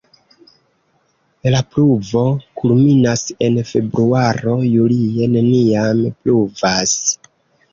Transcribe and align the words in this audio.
La 1.55 1.59
pluvo 1.75 2.23
kulminas 2.61 3.25
en 3.49 3.61
februaro, 3.73 4.57
julie 4.77 5.29
neniam 5.37 6.03
pluvas. 6.25 6.99